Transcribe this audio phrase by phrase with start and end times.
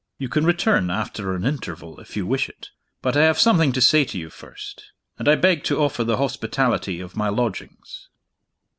[0.17, 2.71] You can return, after an interval, if you wish it.
[3.03, 4.85] But I have something to say to you first
[5.19, 8.09] and I beg to offer the hospitality of my lodgings."